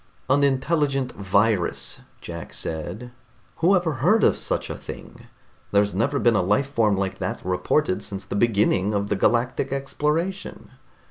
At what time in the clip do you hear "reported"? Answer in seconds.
7.45-8.01